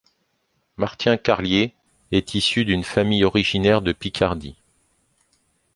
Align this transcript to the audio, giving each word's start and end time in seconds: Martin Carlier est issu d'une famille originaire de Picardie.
Martin 0.77 1.15
Carlier 1.15 1.75
est 2.11 2.33
issu 2.33 2.65
d'une 2.65 2.83
famille 2.83 3.23
originaire 3.23 3.83
de 3.83 3.91
Picardie. 3.91 4.57